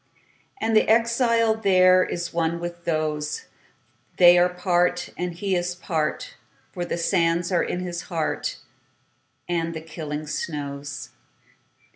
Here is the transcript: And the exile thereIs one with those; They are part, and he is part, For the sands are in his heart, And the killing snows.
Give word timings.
And 0.59 0.75
the 0.75 0.89
exile 0.89 1.55
thereIs 1.55 2.33
one 2.33 2.59
with 2.59 2.85
those; 2.85 3.45
They 4.17 4.35
are 4.39 4.49
part, 4.49 5.09
and 5.15 5.31
he 5.35 5.55
is 5.55 5.75
part, 5.75 6.37
For 6.71 6.83
the 6.85 6.97
sands 6.97 7.51
are 7.51 7.61
in 7.61 7.81
his 7.81 8.01
heart, 8.09 8.57
And 9.47 9.75
the 9.75 9.81
killing 9.81 10.25
snows. 10.25 11.09